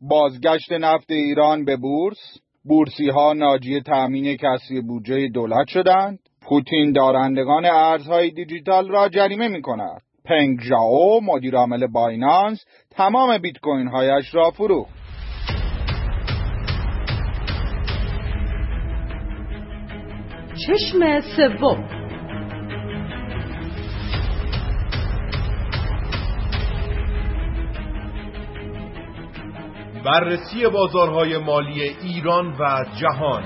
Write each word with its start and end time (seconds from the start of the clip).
بازگشت 0.00 0.72
نفت 0.72 1.10
ایران 1.10 1.64
به 1.64 1.76
بورس. 1.76 2.18
بورسی 2.64 3.08
ها 3.08 3.32
ناجی 3.32 3.80
تأمین 3.80 4.36
کسری 4.36 4.80
بودجه 4.80 5.28
دولت 5.28 5.68
شدند. 5.68 6.18
پوتین 6.42 6.92
دارندگان 6.92 7.64
ارزهای 7.64 8.30
دیجیتال 8.30 8.88
را 8.88 9.08
جریمه 9.08 9.48
می 9.48 9.62
کند 9.62 10.02
پنگ 10.24 10.58
جاو 10.70 11.20
مدیر 11.24 11.56
عامل 11.56 11.86
بایننس 11.86 12.64
تمام 12.90 13.38
بیت 13.38 13.58
کوین 13.58 13.88
هایش 13.88 14.34
را 14.34 14.50
فروخت. 14.50 15.00
چشم 20.66 21.20
سوم. 21.20 21.99
بررسی 30.10 30.66
بازارهای 30.66 31.38
مالی 31.38 31.82
ایران 31.82 32.52
و 32.60 32.84
جهان. 33.00 33.42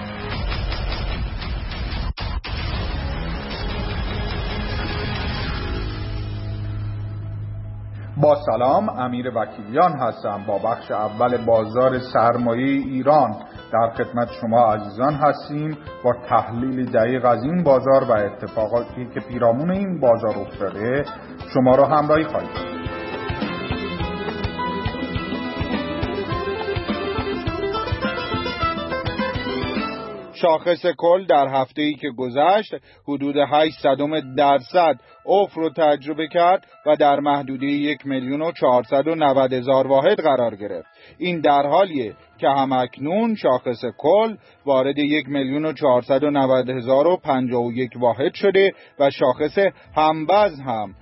با 8.23 8.37
سلام 8.47 8.89
امیر 8.89 9.29
وکیلیان 9.29 9.93
هستم. 9.93 10.45
با 10.47 10.59
بخش 10.59 10.91
اول 10.91 11.45
بازار 11.45 11.99
سرمایه 11.99 12.67
ایران 12.67 13.37
در 13.73 13.91
خدمت 13.97 14.29
شما 14.41 14.73
عزیزان 14.73 15.15
هستیم. 15.15 15.79
با 16.05 16.13
تحلیل 16.29 16.91
دقیق 16.91 17.25
از 17.25 17.43
این 17.45 17.63
بازار 17.63 18.05
و 18.05 18.13
اتفاقاتی 18.13 19.07
که 19.15 19.21
پیرامون 19.21 19.71
این 19.71 20.01
بازار 20.01 20.39
افتاده 20.39 21.05
شما 21.55 21.77
را 21.77 21.87
همراهی 21.87 22.25
خواهید 22.25 22.94
شاخص 30.45 30.87
کل 30.99 31.27
در 31.27 31.49
هفته 31.49 31.83
ای 31.83 31.95
که 31.95 32.11
گذشت 32.11 32.75
حدود 33.09 33.37
8 33.37 33.81
صدم 33.83 34.35
درصد 34.35 34.95
افت 35.27 35.57
رو 35.57 35.71
تجربه 35.71 36.29
کرد 36.29 36.67
و 36.87 36.97
در 36.97 37.21
محدوده 37.21 37.67
یک 37.67 38.07
میلیون 38.07 38.43
و 38.43 38.53
هزار 39.53 39.87
واحد 39.87 40.21
قرار 40.21 40.57
گرفت. 40.57 40.89
این 41.19 41.41
در 41.41 41.67
حالیه 41.67 42.15
که 42.39 42.49
همکنون 42.49 43.35
شاخص 43.35 43.85
کل 43.99 44.37
وارد 44.67 44.99
یک 44.99 45.29
میلیون 45.29 45.65
و 45.65 45.73
هزار 46.71 47.07
و 47.07 47.17
یک 47.75 47.91
واحد 48.01 48.35
شده 48.35 48.73
و 48.99 49.11
شاخص 49.11 49.59
همبز 49.97 50.61
هم 50.61 50.95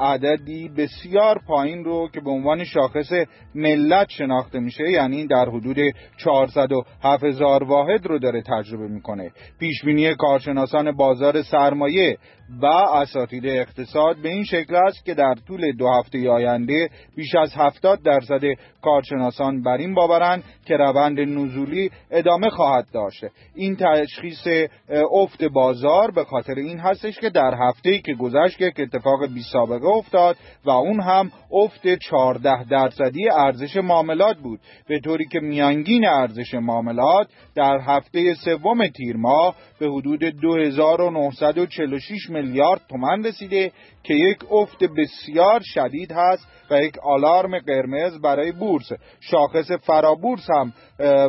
عددی 0.00 0.68
بسیار 0.68 1.40
پایین 1.46 1.84
رو 1.84 2.08
که 2.12 2.20
به 2.20 2.30
عنوان 2.30 2.64
شاخص 2.64 3.12
ملت 3.54 4.08
شناخته 4.10 4.60
میشه 4.60 4.90
یعنی 4.90 5.26
در 5.26 5.48
حدود 5.48 5.76
407 6.16 7.24
هزار 7.24 7.64
واحد 7.64 8.06
رو 8.06 8.18
داره 8.18 8.42
تجربه 8.42 8.88
می‌کنه. 8.88 9.30
پیشبینی 9.60 10.14
کارشناسان 10.14 10.92
بازار 10.92 11.42
سرمایه 11.42 12.18
و 12.62 12.66
اساتید 12.66 13.46
اقتصاد 13.46 14.16
به 14.16 14.28
این 14.28 14.44
شکل 14.44 14.74
است 14.74 15.04
که 15.04 15.14
در 15.14 15.34
طول 15.46 15.72
دو 15.72 15.88
هفته 15.88 16.30
آینده 16.30 16.90
بیش 17.16 17.34
از 17.34 17.54
70 17.56 18.02
درصد 18.02 18.40
کارشناسان 18.82 19.62
بر 19.62 19.76
این 19.76 19.94
باورند 19.94 20.44
که 20.66 20.76
روند 20.76 21.20
نزولی 21.20 21.90
ادامه 22.10 22.50
خواهد 22.50 22.86
داشت. 22.92 23.24
این 23.54 23.76
تشخیص 23.76 24.68
افت 25.12 25.44
بازار 25.44 26.10
به 26.10 26.24
خاطر 26.24 26.54
این 26.54 26.78
هستش 26.78 27.18
که 27.18 27.30
در 27.30 27.54
هفته 27.68 27.98
که 27.98 28.14
گذشت 28.14 28.60
یک 28.60 28.80
اتفاق 28.80 29.26
بی 29.26 29.42
سابقه 29.52 29.86
افتاد 29.86 30.36
و 30.64 30.70
اون 30.70 31.00
هم 31.00 31.30
افت 31.52 31.94
14 31.94 32.64
درصدی 32.64 33.30
ارزش 33.30 33.76
معاملات 33.76 34.36
بود. 34.36 34.60
به 34.88 35.00
طوری 35.00 35.26
که 35.26 35.40
میانگین 35.40 36.06
ارزش 36.06 36.54
معاملات 36.54 37.28
در 37.54 37.78
هفته 37.86 38.34
سوم 38.34 38.86
تیر 38.86 39.16
ماه 39.16 39.54
به 39.78 39.86
حدود 39.86 40.20
2946 40.20 42.30
میلیارد 42.42 42.80
تومان 42.88 43.24
رسیده 43.24 43.72
که 44.02 44.14
یک 44.14 44.52
افت 44.52 44.84
بسیار 44.84 45.60
شدید 45.64 46.12
هست 46.12 46.48
و 46.70 46.82
یک 46.82 46.98
آلارم 47.02 47.58
قرمز 47.58 48.20
برای 48.20 48.52
بورس. 48.52 48.92
شاخص 49.20 49.72
فرابورس 49.72 50.50
هم 50.50 50.72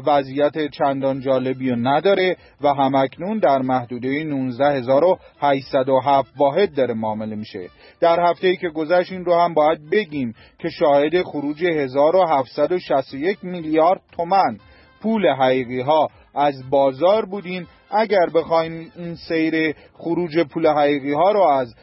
وضعیت 0.08 0.72
چندان 0.72 1.20
جالبی 1.20 1.72
نداره 1.72 2.38
و 2.62 2.74
همکنون 2.74 3.40
در 3.40 3.60
محدوده 3.60 4.24
19807 4.24 6.34
واحد 6.38 6.76
داره 6.76 6.94
معامله 6.94 7.36
میشه. 7.36 7.70
در 8.00 8.30
هفته 8.30 8.48
ای 8.48 8.58
که 8.58 8.70
گذشت 8.70 9.12
این 9.12 9.26
رو 9.26 9.34
هم 9.34 9.54
باید 9.54 9.90
بگیم 9.90 10.36
که 10.60 10.70
شاهد 10.70 11.22
خروج 11.22 11.64
1761 11.64 13.38
میلیارد 13.44 14.02
تومن 14.12 14.58
پول 15.02 15.28
حقیقی 15.28 15.82
ها 15.82 16.10
از 16.36 16.70
بازار 16.70 17.26
بودیم 17.26 17.68
اگر 17.92 18.26
بخوایم 18.36 18.92
این 18.96 19.16
سیر 19.16 19.76
خروج 19.94 20.40
پول 20.40 20.68
حقیقی 20.68 21.14
ها 21.14 21.32
رو 21.32 21.42
از 21.42 21.76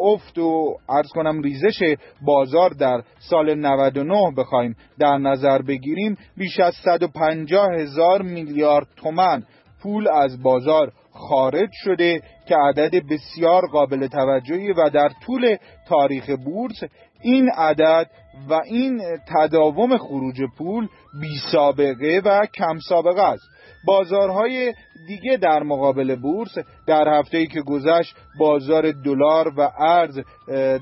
افت 0.00 0.38
و 0.38 0.76
ارز 0.88 1.08
کنم 1.14 1.42
ریزش 1.42 1.96
بازار 2.22 2.70
در 2.70 3.02
سال 3.18 3.54
99 3.54 4.32
بخوایم 4.36 4.76
در 4.98 5.18
نظر 5.18 5.62
بگیریم 5.62 6.16
بیش 6.36 6.60
از 6.60 6.74
150 6.84 7.68
هزار 7.72 8.22
میلیارد 8.22 8.86
تومن 8.96 9.42
پول 9.82 10.08
از 10.08 10.42
بازار 10.42 10.92
خارج 11.12 11.68
شده 11.72 12.20
که 12.48 12.56
عدد 12.56 13.06
بسیار 13.10 13.66
قابل 13.72 14.06
توجهی 14.06 14.72
و 14.72 14.90
در 14.90 15.10
طول 15.26 15.56
تاریخ 15.88 16.30
بورس 16.44 16.80
این 17.22 17.50
عدد 17.50 18.10
و 18.48 18.60
این 18.64 19.02
تداوم 19.28 19.98
خروج 19.98 20.42
پول 20.58 20.88
بی 21.20 21.38
سابقه 21.52 22.20
و 22.24 22.46
کم 22.54 22.78
سابقه 22.88 23.22
است. 23.22 23.48
بازارهای 23.86 24.74
دیگه 25.06 25.36
در 25.36 25.62
مقابل 25.62 26.14
بورس 26.14 26.58
در 26.86 27.18
هفته 27.18 27.46
که 27.46 27.60
گذشت 27.60 28.16
بازار 28.38 28.92
دلار 28.92 29.52
و 29.56 29.72
ارز 29.78 30.18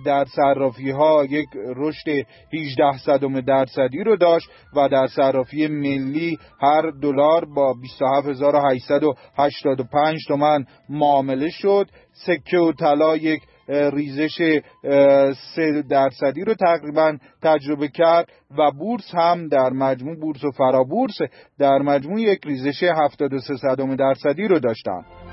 در 0.06 0.24
صرافی 0.24 0.90
ها 0.90 1.24
یک 1.24 1.48
رشد 1.76 2.08
18 2.52 2.98
صدم 3.04 3.40
درصدی 3.40 4.04
رو 4.04 4.16
داشت 4.16 4.48
و 4.76 4.88
در 4.88 5.06
صرافی 5.06 5.66
ملی 5.66 6.38
هر 6.60 6.90
دلار 7.02 7.44
با 7.44 7.72
27885 7.72 10.20
تومن 10.28 10.64
معامله 10.88 11.50
شد. 11.50 11.86
سکه 12.12 12.58
و 12.58 12.72
طلا 12.72 13.16
یک 13.16 13.40
ریزش 13.68 14.60
سه 15.54 15.82
درصدی 15.90 16.44
رو 16.44 16.54
تقریبا 16.54 17.16
تجربه 17.42 17.88
کرد 17.88 18.28
و 18.58 18.70
بورس 18.70 19.14
هم 19.14 19.48
در 19.48 19.70
مجموع 19.70 20.16
بورس 20.16 20.44
و 20.44 20.50
فرابورس 20.50 21.18
در 21.58 21.78
مجموع 21.78 22.20
یک 22.20 22.40
ریزش 22.46 22.82
73 22.82 23.96
درصدی 23.96 24.48
رو 24.48 24.58
داشتن. 24.58 25.23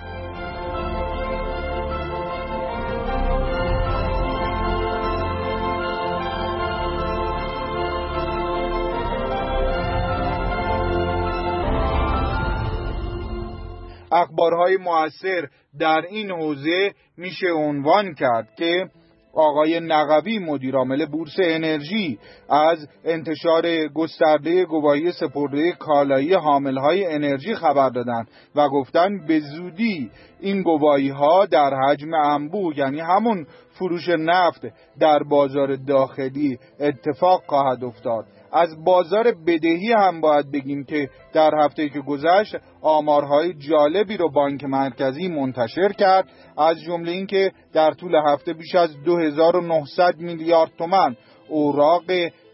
اخبارهای 14.12 14.78
موثر 14.78 15.48
در 15.80 16.02
این 16.10 16.32
حوزه 16.32 16.92
میشه 17.18 17.52
عنوان 17.52 18.14
کرد 18.14 18.56
که 18.58 18.90
آقای 19.34 19.80
نقوی 19.80 20.40
مدیرعامل 20.40 21.06
بورس 21.06 21.36
انرژی 21.44 22.20
از 22.50 22.88
انتشار 23.06 23.88
گسترده 23.88 24.66
گواهی 24.66 25.12
سپرده 25.12 25.72
کالایی 25.72 26.34
حاملهای 26.34 27.06
انرژی 27.06 27.56
خبر 27.56 27.90
دادند 27.90 28.28
و 28.56 28.70
گفتند 28.70 29.28
به 29.28 29.40
زودی 29.40 30.12
این 30.40 30.62
گواهی 30.62 31.10
ها 31.10 31.46
در 31.46 31.74
حجم 31.74 32.14
انبوه 32.14 32.78
یعنی 32.78 33.00
همون 33.00 33.46
فروش 33.72 34.10
نفت 34.10 34.62
در 35.00 35.20
بازار 35.24 35.76
داخلی 35.76 36.58
اتفاق 36.80 37.44
خواهد 37.48 37.84
افتاد. 37.84 38.26
از 38.52 38.84
بازار 38.84 39.32
بدهی 39.48 39.92
هم 39.92 40.22
باید 40.22 40.52
بگیم 40.52 40.84
که 40.84 41.10
در 41.34 41.52
هفته 41.60 41.90
که 41.90 42.00
گذشت 42.00 42.56
آمارهای 42.82 43.54
جالبی 43.54 44.18
رو 44.18 44.32
بانک 44.32 44.64
مرکزی 44.64 45.28
منتشر 45.28 45.92
کرد 45.94 46.30
از 46.58 46.82
جمله 46.82 47.12
اینکه 47.12 47.52
در 47.74 47.92
طول 47.92 48.16
هفته 48.16 48.54
بیش 48.54 48.76
از 48.76 49.04
2900 49.04 50.16
میلیارد 50.18 50.72
تومن 50.78 51.16
اوراق 51.50 52.04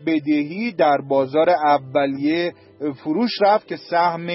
بدهی 0.05 0.71
در 0.71 0.97
بازار 1.09 1.49
اولیه 1.49 2.53
فروش 3.03 3.31
رفت 3.41 3.67
که 3.67 3.77
سهم 3.77 4.27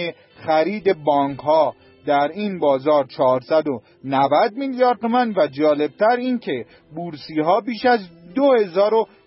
خرید 0.46 1.04
بانک 1.04 1.38
ها 1.38 1.74
در 2.06 2.28
این 2.34 2.58
بازار 2.58 3.06
490 3.06 4.52
میلیارد 4.56 4.98
تومن 4.98 5.34
و 5.36 5.46
جالبتر 5.46 6.16
این 6.16 6.38
که 6.38 6.64
بورسی 6.94 7.40
ها 7.40 7.60
بیش 7.60 7.86
از 7.86 8.00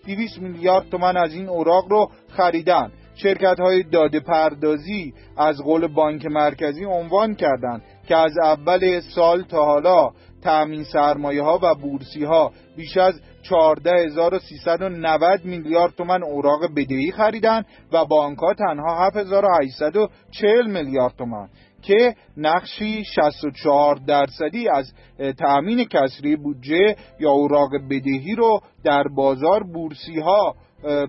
2200 0.06 0.38
میلیارد 0.38 0.88
تومن 0.90 1.16
از 1.16 1.34
این 1.34 1.48
اوراق 1.48 1.84
رو 1.88 2.10
خریدن. 2.28 2.92
شرکت 3.14 3.60
های 3.60 3.82
داده 3.82 4.20
پردازی 4.20 5.14
از 5.36 5.62
قول 5.62 5.86
بانک 5.86 6.26
مرکزی 6.26 6.84
عنوان 6.84 7.34
کردند 7.34 7.82
که 8.08 8.16
از 8.16 8.38
اول 8.38 9.00
سال 9.00 9.42
تا 9.42 9.64
حالا 9.64 10.10
تأمین 10.42 10.84
سرمایه 10.84 11.42
ها 11.42 11.58
و 11.62 11.74
بورسی 11.74 12.24
ها 12.24 12.52
بیش 12.76 12.96
از 12.96 13.20
14390 13.42 15.44
میلیارد 15.44 15.94
تومن 15.94 16.22
اوراق 16.22 16.60
بدهی 16.76 17.12
خریدن 17.12 17.64
و 17.92 18.04
بانک 18.04 18.38
ها 18.38 18.54
تنها 18.54 19.06
7840 19.06 20.66
میلیارد 20.66 21.14
تومن 21.18 21.48
که 21.86 22.14
نقشی 22.36 23.04
64 23.04 23.96
درصدی 24.06 24.68
از 24.68 24.92
تأمین 25.38 25.84
کسری 25.84 26.36
بودجه 26.36 26.96
یا 27.20 27.30
اوراق 27.30 27.70
بدهی 27.90 28.34
رو 28.34 28.60
در 28.84 29.04
بازار 29.16 29.62
بورسی 29.62 30.20
ها 30.20 30.54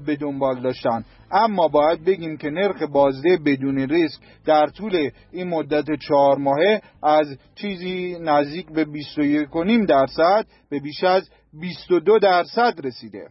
به 0.05 0.15
دنبال 0.15 0.61
داشتن. 0.61 1.05
اما 1.31 1.67
باید 1.67 2.05
بگیم 2.05 2.37
که 2.37 2.49
نرخ 2.49 2.83
بازده 2.83 3.37
بدون 3.45 3.77
ریسک 3.77 4.21
در 4.45 4.67
طول 4.67 5.09
این 5.31 5.47
مدت 5.47 5.85
چهار 6.07 6.37
ماهه 6.37 6.81
از 7.03 7.37
چیزی 7.55 8.17
نزدیک 8.21 8.71
به 8.71 8.85
21.5 8.85 9.85
درصد 9.87 10.45
به 10.69 10.79
بیش 10.79 11.03
از 11.03 11.29
22 11.53 12.19
درصد 12.19 12.73
رسیده. 12.83 13.27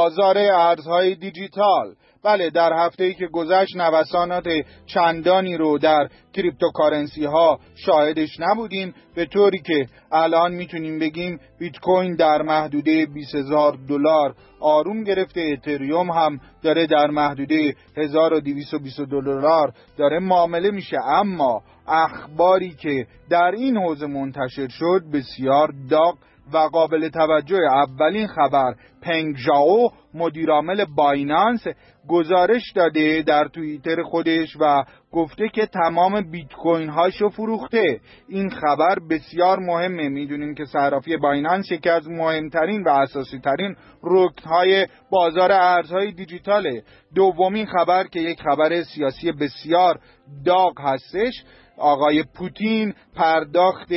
بازار 0.00 0.38
ارزهای 0.38 1.14
دیجیتال. 1.14 1.94
بله 2.24 2.50
در 2.50 2.72
هفته 2.72 3.04
ای 3.04 3.14
که 3.14 3.26
گذشت 3.26 3.76
نوسانات 3.76 4.44
چندانی 4.86 5.56
رو 5.56 5.78
در 5.78 6.08
cryptocurrency 6.32 7.24
ها 7.24 7.60
شاهدش 7.74 8.28
نبودیم 8.38 8.94
به 9.14 9.26
طوری 9.26 9.58
که 9.58 9.86
الان 10.12 10.52
می‌تونیم 10.52 10.98
بگیم 10.98 11.40
بیت 11.58 11.78
کوین 11.78 12.14
در 12.14 12.42
محدوده 12.42 13.06
20000 13.06 13.78
دلار 13.88 14.34
آروم 14.60 15.04
گرفته 15.04 15.40
اتریوم 15.40 16.10
هم 16.10 16.40
داره 16.62 16.86
در 16.86 17.06
محدوده 17.06 17.74
1222 17.96 19.20
دلار 19.20 19.72
داره 19.98 20.18
معامله 20.18 20.70
میشه. 20.70 20.96
اما 21.06 21.62
اخباری 21.88 22.70
که 22.70 23.06
در 23.30 23.50
این 23.56 23.76
حوزه 23.76 24.06
منتشر 24.06 24.68
شد 24.68 25.02
بسیار 25.12 25.72
داغ 25.90 26.18
و 26.52 26.58
قابل 26.58 27.08
توجه 27.08 27.58
اولین 27.72 28.26
خبر 28.26 28.74
پنگ 29.02 29.36
جاو 29.46 29.90
مدیرعامل 30.14 30.84
بایننس 30.96 31.64
گزارش 32.08 32.72
داده 32.74 33.22
در 33.22 33.48
توییتر 33.48 34.02
خودش 34.02 34.56
و 34.60 34.84
گفته 35.12 35.48
که 35.48 35.66
تمام 35.66 36.30
بیت 36.30 36.52
کوین 36.52 36.88
هاشو 36.88 37.28
فروخته. 37.28 38.00
این 38.28 38.50
خبر 38.50 38.98
بسیار 39.10 39.58
مهمه. 39.58 40.08
می‌دونیم 40.08 40.54
که 40.54 40.64
صرافی 40.64 41.16
بایننس 41.16 41.72
یکی 41.72 41.88
از 41.88 42.08
مهمترین 42.08 42.82
و 42.82 42.88
اساسی 42.88 43.38
ترین 43.38 43.76
رکن 44.02 44.48
های 44.48 44.86
بازار 45.10 45.52
ارزهای 45.52 46.12
دیجیتاله. 46.12 46.82
دومین 47.14 47.66
خبر 47.66 48.04
که 48.04 48.20
یک 48.20 48.40
خبر 48.42 48.82
سیاسی 48.82 49.32
بسیار 49.32 50.00
داغ 50.44 50.80
هستش 50.80 51.44
آقای 51.80 52.24
پوتین 52.34 52.94
پرداخت 53.16 53.92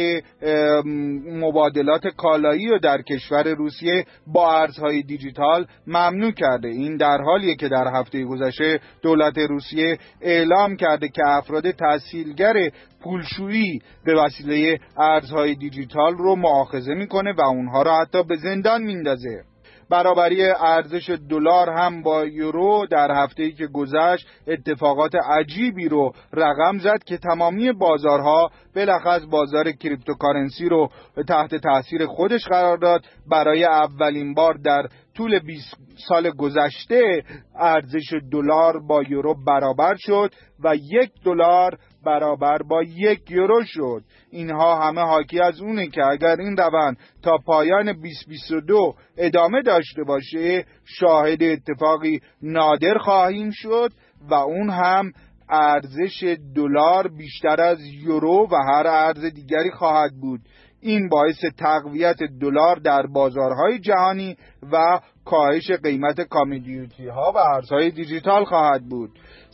مبادلات 1.26 2.08
کالایی 2.08 2.68
رو 2.68 2.80
در 2.80 3.02
کشور 3.02 3.54
روسیه 3.54 4.06
با 4.28 4.62
ارزهای 4.62 5.04
دیجیتال 5.04 5.66
ممنوع 5.88 6.32
کرده. 6.32 6.68
این 6.68 6.98
در 6.98 7.18
حالیه 7.22 7.56
که 7.56 7.68
در 7.68 7.88
هفته 7.94 8.24
گذشته 8.24 8.80
دولت 9.02 9.38
روسیه 9.38 9.98
اعلام 10.22 10.76
کرده 10.76 11.08
که 11.08 11.28
افراد 11.28 11.72
تسهیلگر 11.72 12.54
پولشویی 13.04 13.80
به 14.06 14.16
وسیله 14.16 14.80
ارزهای 14.98 15.56
دیجیتال 15.56 16.14
رو 16.18 16.36
معاخذه 16.36 16.94
می‌کنه 16.94 17.34
و 17.38 17.42
اونها 17.42 17.82
را 17.82 18.02
حتی 18.02 18.24
به 18.24 18.36
زندان 18.36 18.82
میندازه. 18.84 19.53
برابری 19.90 20.44
ارزش 20.46 21.18
دلار 21.30 21.70
هم 21.70 22.02
با 22.02 22.26
یورو 22.26 22.86
در 22.92 23.12
هفته 23.12 23.52
که 23.52 23.68
گذشت 23.68 24.28
اتفاقات 24.48 25.16
عجیبی 25.16 25.90
رو 25.90 26.14
رقم 26.34 26.78
زد 26.78 27.04
که 27.06 27.18
تمامی 27.18 27.72
بازارها 27.72 28.52
بالاخص 28.76 29.22
بازار 29.32 29.72
cryptocurrency 29.72 30.70
رو 30.70 30.90
تحت 31.28 31.56
تاثیر 31.56 32.06
خودش 32.06 32.48
قرار 32.48 32.78
داد. 32.78 33.06
برای 33.30 33.64
اولین 33.64 34.34
بار 34.34 34.54
در 34.54 34.88
طول 35.16 35.40
20 35.40 35.78
سال 36.08 36.30
گذشته 36.30 37.24
ارزش 37.56 38.14
دلار 38.32 38.80
با 38.88 39.04
یورو 39.04 39.36
برابر 39.48 39.96
شد 40.00 40.34
و 40.64 40.76
یک 40.76 41.12
دلار 41.26 41.78
برابر 42.06 42.58
با 42.58 42.84
یک 42.84 43.32
یورو 43.32 43.64
شد. 43.66 44.04
اینها 44.32 44.88
همه 44.88 45.02
حاکی 45.02 45.40
از 45.42 45.62
اونه 45.62 45.88
که 45.88 46.06
اگر 46.06 46.36
این 46.40 46.58
روند 46.58 46.98
تا 47.24 47.38
پایان 47.46 47.86
2022 47.86 48.94
ادامه 49.18 49.62
داشته 49.62 50.04
باشه 50.04 50.66
شاهد 50.86 51.44
اتفاقی 51.44 52.20
نادر 52.42 52.98
خواهیم 52.98 53.50
شد 53.54 53.92
و 54.30 54.34
اون 54.34 54.70
هم 54.70 55.12
ارزش 55.50 56.38
دلار 56.56 57.08
بیشتر 57.08 57.62
از 57.62 57.80
یورو 57.86 58.48
و 58.52 58.56
هر 58.56 58.88
ارز 58.88 59.26
دیگری 59.26 59.72
خواهد 59.72 60.12
بود. 60.22 60.40
این 60.84 61.10
باعث 61.10 61.40
تقویت 61.58 62.18
دلار 62.42 62.76
در 62.76 63.08
بازارهای 63.08 63.80
جهانی 63.80 64.38
و 64.72 65.00
کاهش 65.26 65.72
قیمت 65.72 66.22
کامیدیوتی 66.22 67.08
ها 67.08 67.32
و 67.36 67.38
ارزهای 67.38 67.92
دیجیتال 67.92 68.46
خواهد 68.46 68.90
بود. 68.90 69.10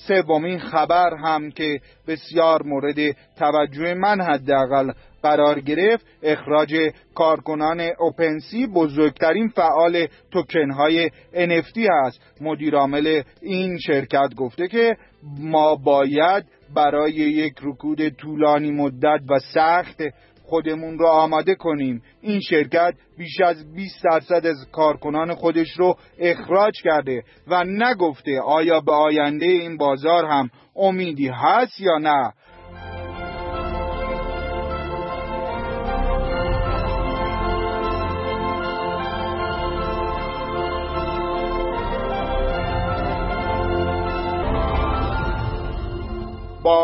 سومین 0.07 0.59
خبر 0.59 1.13
هم 1.13 1.51
که 1.51 1.79
بسیار 2.07 2.63
مورد 2.63 3.15
توجه 3.39 3.93
من 3.93 4.21
حداقل 4.21 4.91
قرار 5.23 5.59
گرفت 5.59 6.05
اخراج 6.23 6.75
کارکنان 7.15 7.81
اوپنسی 7.99 8.67
بزرگترین 8.67 9.47
فعال 9.47 10.07
توکن 10.31 10.71
های 10.71 11.09
NFT 11.33 11.77
هست. 12.05 12.21
مدیرعامل 12.41 13.21
این 13.41 13.77
شرکت 13.77 14.29
گفته 14.37 14.67
که 14.67 14.97
ما 15.39 15.75
باید 15.75 16.45
برای 16.75 17.13
یک 17.13 17.53
رکود 17.63 18.09
طولانی 18.09 18.71
مدت 18.71 19.19
و 19.29 19.39
سخت 19.53 20.01
خودمون 20.49 20.99
رو 20.99 21.07
آماده 21.07 21.55
کنیم. 21.55 22.01
این 22.21 22.39
شرکت 22.39 22.93
بیش 23.17 23.41
از 23.45 23.73
20 23.73 24.03
درصد 24.03 24.45
از 24.45 24.67
کارکنان 24.71 25.35
خودش 25.35 25.71
رو 25.77 25.95
اخراج 26.19 26.73
کرده 26.83 27.23
و 27.47 27.63
نگفته 27.63 28.41
آیا 28.41 28.79
به 28.81 28.91
آینده 28.91 29.45
این 29.45 29.77
بازار 29.77 30.25
هم 30.25 30.49
امیدی 30.75 31.27
هست 31.27 31.79
یا 31.79 31.97
نه. 31.97 32.33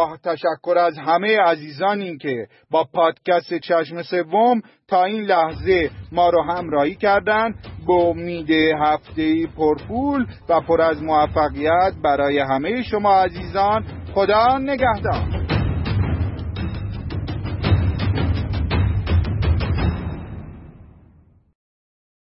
با 0.05 0.17
تشکر 0.23 0.77
از 0.77 0.97
همه 0.97 1.39
عزیزانی 1.39 2.17
که 2.17 2.47
با 2.71 2.87
پادکست 2.93 3.53
چشم 3.53 4.01
سوم 4.01 4.61
تا 4.87 5.03
این 5.03 5.21
لحظه 5.21 5.89
ما 6.11 6.29
رو 6.29 6.43
همراهی 6.43 6.95
کردن. 6.95 7.55
به 7.87 7.93
امید 7.93 8.51
هفته 8.79 9.47
پرپول 9.47 10.25
و 10.49 10.61
پر 10.61 10.81
از 10.81 11.03
موفقیت 11.03 11.93
برای 12.03 12.39
همه 12.39 12.83
شما 12.83 13.23
عزیزان 13.23 13.85
خدا 14.13 14.57
نگهدار. 14.57 15.44